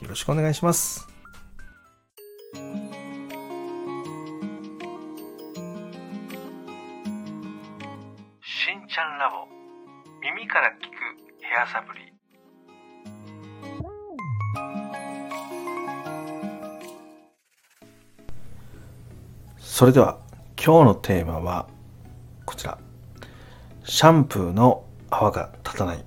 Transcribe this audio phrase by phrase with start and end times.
[0.00, 1.06] よろしくお願いします。
[8.42, 9.46] しんちゃんラボ。
[10.22, 12.10] 耳から聞くヘアサプリ。
[19.58, 20.18] それでは
[20.56, 21.68] 今日のテーマは
[22.46, 22.78] こちら。
[23.84, 26.04] シャンプーの泡が立たない。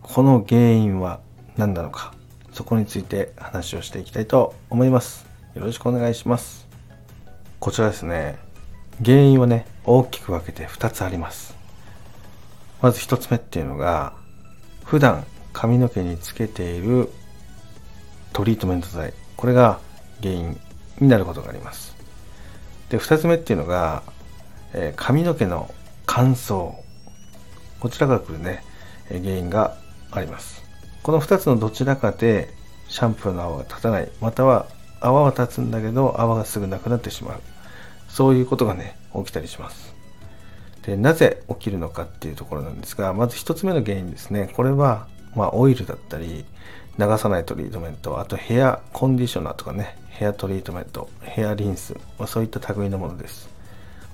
[0.00, 1.20] この原因は
[1.56, 2.14] 何なのか
[2.54, 5.26] そこについて話をしていきたいと思います。
[5.56, 6.68] よろしくお願いします。
[7.58, 8.38] こちらですね。
[9.04, 11.56] 原因はね大きく分けて2つあります。
[12.80, 14.12] まず1つ目っていうのが
[14.84, 17.10] 普段髪の毛につけている
[18.32, 19.12] トリートメント剤。
[19.36, 19.80] これが
[20.22, 20.56] 原因
[21.00, 21.96] になることがあります。
[22.88, 24.04] で2つ目っていうのが、
[24.74, 25.74] えー髪の毛の
[26.06, 26.72] 乾燥。
[27.80, 28.62] こちらから来るね
[29.10, 29.76] え原因が
[30.12, 30.63] あります。
[31.04, 32.48] この2つのどちらかで
[32.88, 34.08] シャンプーの泡が立たない。
[34.22, 34.66] または
[35.00, 37.40] 泡は立つんだけど泡がすぐなくなってしまう。
[38.08, 39.94] そういうことがね起きたりします。
[40.86, 44.50] でなぜ起きるのかっていうところなんですがまず1つ目の原因ですね。
[44.56, 46.46] これは、まあ、オイルだったり
[46.98, 53.50] 流さないトリートメントあとヘアコンディショナーとかねヘアトリートメントヘアリンス、まあ、そういった類のものです。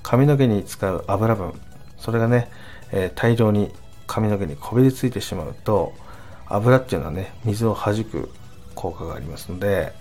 [0.03, 1.53] 髪の毛に使う油分
[1.99, 2.51] それがね、
[2.91, 3.71] えー大量に
[4.09, 5.93] 髪の毛にこびりついてしまうと
[6.51, 8.31] 油っていうのはね水を弾く
[8.75, 9.93] 効果がありますので、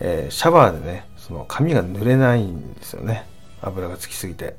[0.00, 3.26] えーシャワーでねその髪が濡れないんですよね。
[3.62, 4.56] 油がつきすぎて。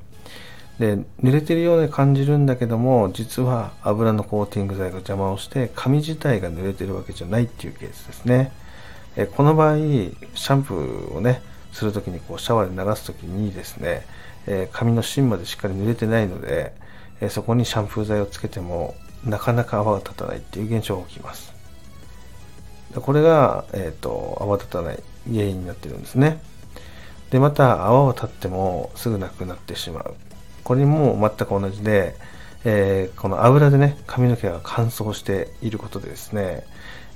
[0.80, 8.52] で濡れてるように感じるんだけども実は油のコーティング剤が邪魔をして髪自体が濡れてるわけじゃないっていうケースですね。
[9.16, 11.42] えーこの場合シャンプーをね
[11.72, 14.06] するときにこうシャワーで流すときにですね、
[14.46, 16.74] えー髪の芯までしっかり濡れてないので、
[17.22, 21.54] えそこにシャンプー剤をつけてもなかなか泡が立たないっていう現象が起きます。
[22.96, 26.42] これが、えー、と泡立たない原因になってるんですね。
[27.32, 30.16] でまた泡は立ってもすぐなくなってしまう。
[30.64, 32.16] これも全く同じで、
[32.64, 36.64] えーこの油でね髪の毛が乾燥していることでですね、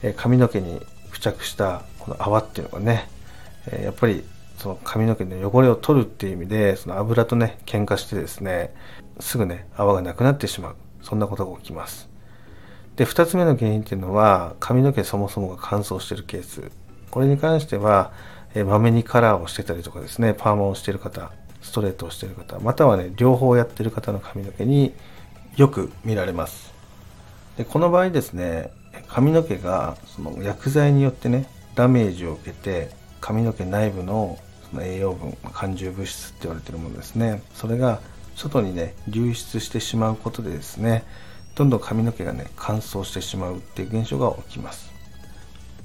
[0.04, 0.80] え髪の毛に
[1.12, 3.10] 付着したこの泡っていうのがね、
[3.72, 4.24] えやっぱり
[4.58, 8.74] その髪の毛の汚れを取るっていう意味でその油とね喧嘩してですね
[9.20, 10.76] すぐね泡がなくなってしまう。
[11.02, 12.10] そんなことが起きます。
[12.96, 16.72] で2つ目の原因っていうのは髪の毛そもそもが乾燥してるケース。
[17.10, 18.12] これに関しては
[18.54, 21.32] えーまめにカラーをしてたりとかですねパーマをしてる方
[21.62, 24.94] ストレートをしてる方またはね両方やってる方の髪の毛に
[25.56, 26.74] よく見られます。
[27.58, 28.72] でこの場合ですね
[29.08, 32.90] 髪の毛がその薬剤によってねダメージを受けて
[33.22, 34.38] 髪の毛内部の
[34.70, 37.42] その栄養分感受物質って言われてるものですね。
[37.54, 38.02] それが
[38.42, 41.04] 外にね流出してしまうことでですね
[41.56, 44.92] どんどん髪の毛がね乾燥してしまうっていう現象が起きます。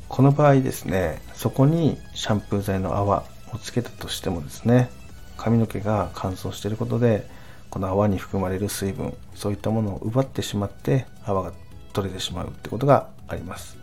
[0.08, 4.88] この場合ですねそこにシャンプー剤の泡をつけたとしてもですね
[5.36, 7.28] 髪の毛が乾燥していることで
[7.70, 11.52] この泡に含まれる水分そういったものを奪ってしまって泡が
[11.92, 13.76] 取れてしまうってことがあります。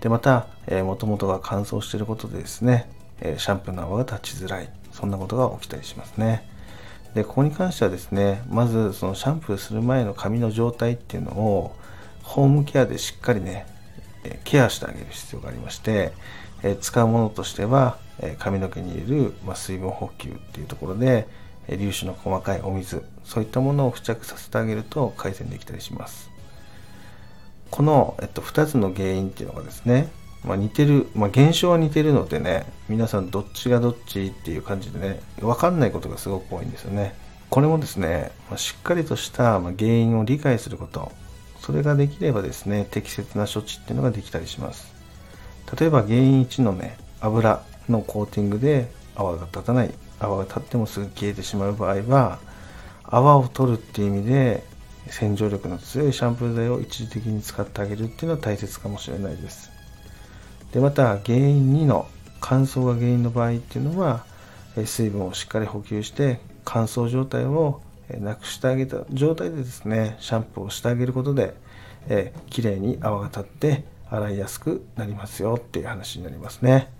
[0.00, 2.90] でまた、えー、元々が乾燥していることでですね、
[3.22, 4.68] シャンプーの泡が立ちづらい。
[4.92, 6.46] そんなことが起きたりしますね。
[7.14, 11.76] でここに関してはですねまずそのシャンプーする前の髪の状態っていうのを
[12.22, 13.66] ホームケアでしっかりね
[14.44, 16.12] ケアしてあげる必要がありまして、
[16.62, 21.28] え使うものとしては、え髪の毛に入れる、ま、水分補給っていうところで、
[21.68, 26.30] え粒子の細かいお水そういったものを付着させてあげると改善できたりします。
[27.70, 30.08] この、えっと、2つの原因っていうのがですね、
[30.44, 37.14] まあ、似てる、まあ、現象は似てるのでね皆さんどっちがどっちっていう感じでね分かんないことがすごく多いんですよね。
[37.50, 41.12] これもですね、まあしっかりとした原因を理解すること
[41.60, 44.92] それができればですね適切な処置っていうのができたりします。
[45.78, 49.94] 例えば原因1のね油のコーティングで泡が立たない。
[50.20, 52.38] 泡が立ってもすぐ消えてしまう場合は
[53.04, 54.64] 泡を取るっていう意味で
[55.08, 59.73] 洗浄力の強いシャンプー剤を一時的に使ってあげるっていうのは大切かもしれないです。
[60.74, 62.06] でまた原因2の
[62.40, 64.26] 乾燥が原因の場合っていうのは
[64.84, 67.80] 水分をしっかり補給して乾燥状態を
[68.20, 71.54] なくしてあげた状態でですねシャンプーをしてあげることで
[72.08, 76.90] えー、きれいに泡が立って洗いやすくなりますよっていう話になりますね。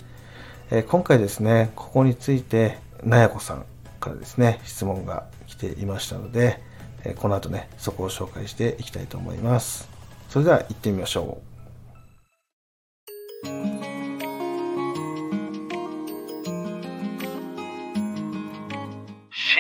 [0.70, 3.64] えー、今回ですね、ここについて、なやこさん
[4.00, 6.60] からですね、質問が来ていましたので、
[7.04, 9.88] えー、この後ね、そこを紹介していきたいと思います。
[10.30, 11.53] それでは行ってみましょう。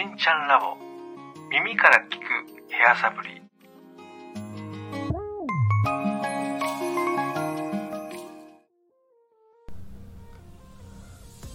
[0.04, 0.76] しんちゃんラボ
[1.50, 2.24] 耳から聞く
[2.68, 3.40] ヘアサプリ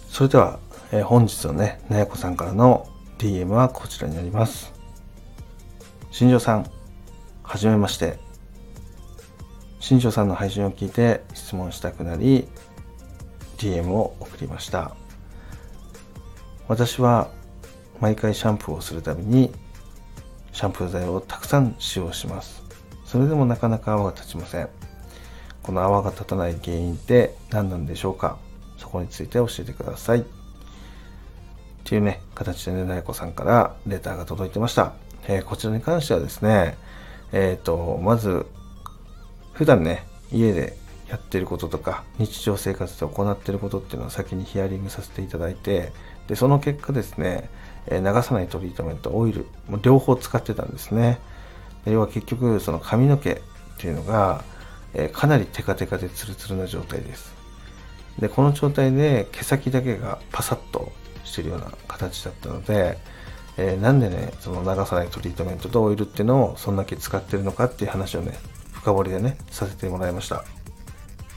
[0.08, 0.58] それでは、
[0.90, 2.88] えー、本日のね、なやこさんからの
[3.18, 4.72] DM はこちらになります。
[6.10, 6.66] 新庄さん、
[7.44, 8.18] はじめまして。
[9.78, 12.48] 新庄さんの配信を聞いて質問したくなり、
[13.58, 14.96] DM を送りました。
[16.66, 17.30] 私は
[18.00, 19.52] 毎回シャンプーをするたびに
[20.52, 22.62] シャンプー剤をたくさん使用します。
[23.04, 24.68] それでもなかなか泡が立ちません。
[25.62, 28.38] この泡が立たない原因って何なんでしょうか？
[28.78, 30.20] そこについて教えてください。
[30.20, 30.24] っ
[31.84, 34.92] ていうね、形でね、なやこさんからレターが届いてました。
[35.26, 36.76] えー、こちらに関してはですね、
[37.32, 38.46] えっ、ー、と、まず、
[39.52, 40.76] 普段ね、家で
[41.08, 45.92] やってることとか、日常生活で行ってることっていうのを先にヒアリングさせていただいて、
[46.30, 47.50] で、その結果ですね、
[47.88, 51.18] え、流さないトリートメント、オイル、も両方使ってたんですね。
[51.84, 53.40] で要は結局、その髪の毛っ
[53.78, 54.44] ていうのが、
[54.94, 57.40] え、かなりテカテカでツルツルな状態です。
[58.20, 60.92] でこの状態で毛先だけがパサッと
[61.24, 62.98] してるような形だったので、
[63.56, 68.38] えー、なんでねその流さないトリートメントとオイルっていうのをそんだけ使ってるのかっていう話をね
[68.72, 70.44] 深掘りでねさせてもらいました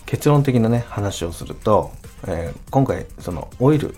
[0.05, 1.91] 結論的なね話をすると、
[2.27, 3.95] えー、今回そのオイル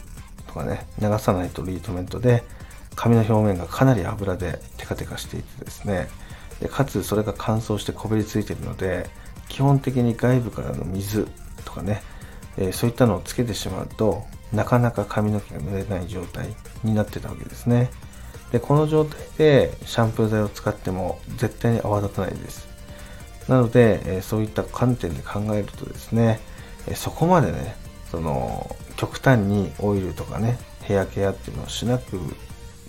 [0.56, 2.44] かね流さないトリートメントで
[2.96, 6.07] 髪の表面がかなり油でテカテカしていてですね。
[6.60, 9.10] でかつそれが乾燥してこびりついているので
[9.50, 11.28] 基本的に外部からの水
[11.66, 12.02] とかね
[12.57, 14.24] えー、そういったのをつけてしまうと
[14.54, 17.90] なかなか髪の毛が濡れない状態になってたわけですね。
[18.52, 22.68] でこの状態でシャンプー剤を使っても絶対に泡立たないです。
[23.50, 26.40] なので、えー、そういった観点で考えるとですね、
[26.88, 27.75] えー、そこまでね
[28.16, 32.20] その極端にオイルとかねヘアケアっていうのをしなく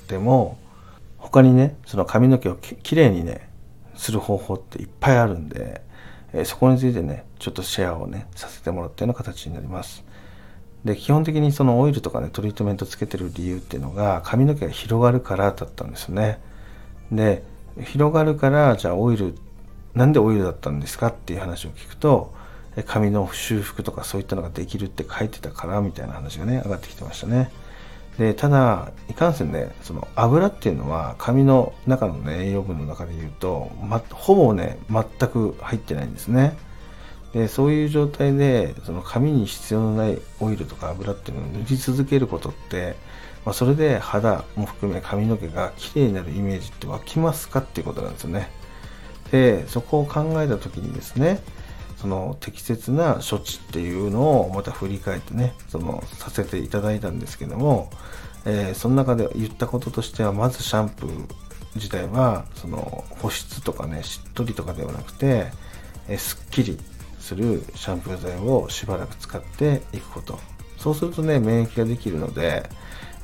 [0.07, 0.59] ても
[1.19, 3.49] 他にねその髪の毛をきれいにね
[3.97, 5.87] する方法っていっぱいあるんで
[6.33, 10.05] えそこについてね、ちょっとシェアをね、させてもらったような形になります。
[10.85, 16.41] で、基本的にそのオイルとかね、トリートメントつけてる理由っていうのが、髪の毛が広がるからだったんですよね。
[17.11, 17.43] で、
[17.85, 19.35] 広がるから、じゃあオイル、
[19.95, 22.35] なんでオイルだったんですかっていう話を聞くと、
[22.83, 27.51] 髪の修復とかそういったのができるって書いてたからみたいな話がね、上がってきてましたね。
[28.19, 36.57] でただいかんせんねその油っていうのは髪の中の、ね、栄養分の中で言うと、ま、ほぼね全く入ってないんですね
[37.35, 42.97] でそういう状態でその髪に必要のないオイルとか油っていうのを塗り続けることって、
[43.45, 48.51] まあ、それで肌も含め髪の毛が綺麗になるイメージって湧きますかっていうことなんですよね
[49.31, 51.41] でそこを考えた時にですね
[51.97, 57.91] その適切な処置っていうのをまた振り返ってねそのさせていただいたんですけども、
[58.45, 61.27] えー、その中で言ったこととしてはまずシャンプー
[61.75, 65.47] 自体はその保湿とかねしっとりとかではなくて、
[66.09, 66.79] えー、すっきり
[67.19, 70.39] するシャンプー剤をしばらく使っていくこと。
[70.79, 72.69] そうするとね免疫ができるので、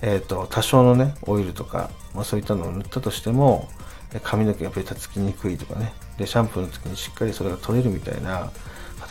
[0.01, 3.69] えーと、多少のねオイルとか、まあ、そういったのを塗ったとしても
[4.23, 5.93] 髪の毛がベタつきにくいとかね。
[6.19, 8.51] でシャンプーの時にしっかりそれが取れるみたいな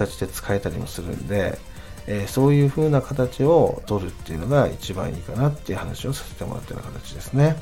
[0.07, 1.57] 形で使えたりもするんで、
[2.07, 7.55] えー、そういう風な形を取るっていうのが一番いいかなっていう話をさせてもらったような形ですね。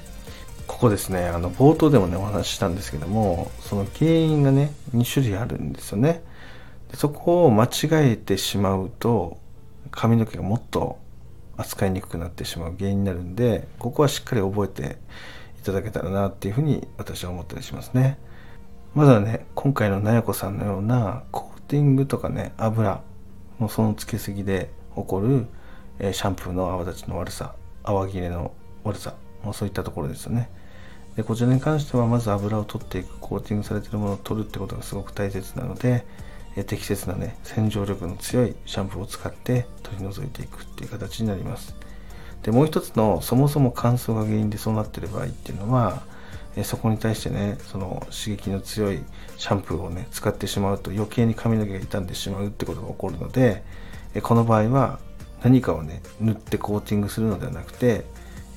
[0.68, 6.24] ここですね、あの冒頭でもねお話ししたんですけども、その原因がね、2種類あるんですよね。
[6.92, 7.70] でそこを間違
[8.12, 9.38] えてしまうと、
[9.92, 11.00] 髪の毛がもっと
[11.58, 14.98] 扱いにくくなってしまう原因になるんで、ここはしっかり覚えて
[15.60, 18.20] いただけたらなっていうふうに私は思ったりしますね。
[18.96, 21.24] まずはね、今回のなやこさんのような
[21.70, 23.02] ティングとかね、油
[23.60, 25.46] のそのつけすぎで起こる、
[26.00, 28.52] え、シャンプーの泡立ちの悪さ、泡切れの
[28.84, 30.50] 悪さ、もうそういったところですよね。
[31.16, 36.06] で、こちらに関してはまず油を取っていく、コーティングされてるものを取るってことがすごく大切なので、
[36.56, 41.76] え、適切なね、洗浄力の強いシャンプーを使って取り除いていくっていう形になります。
[42.42, 46.02] で、もう一つのそもそも乾燥が原因でそうなってる場合っていうのは、
[46.56, 49.00] えそこに対してねその刺激の強い
[49.38, 53.64] シャンプーをね使ってしまうと余計に髪の毛が傷んでしまうってことが起こるので、
[54.14, 55.00] えこの場合は
[55.44, 58.06] 何かをね塗ってコーティングするのではなくて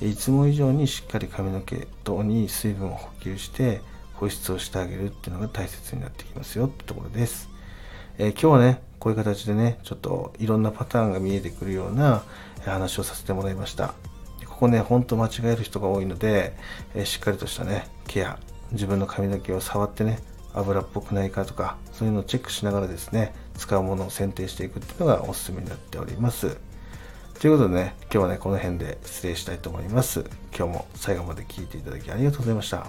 [0.01, 3.81] いつも以上にしっかり髪の毛等に水分を補給して
[4.15, 7.49] 保湿をしてあげるっていうのが大切になってきますよってところです、
[8.17, 12.23] えー、今日はねこういう形でね、ちょっといろんなパターンが見えてくるような
[12.63, 13.95] 話をさせてもらいました。
[14.63, 16.55] ここね、ほんと間違える人が多いので、
[16.95, 18.39] えしっかりとしたね、ケア、
[18.71, 20.19] 自分の髪の毛を触ってね、
[20.53, 26.55] 油っぽくないかとか、そういうのをチェックしながらですね、使うものを選定していくっていうのがおすすめになっております。
[27.41, 30.23] ということでね、今日はね、この辺で失礼したいと思います。
[30.57, 32.87] 今日も最後まで聞いていただきありがとうございました。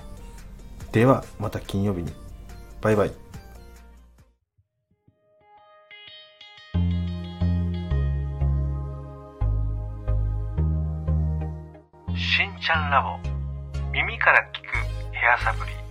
[0.93, 2.13] では、また金曜日に。
[2.83, 3.24] バイバイ。
[12.87, 13.19] ンラボ
[13.93, 15.84] 耳から聞くヘアサプリ。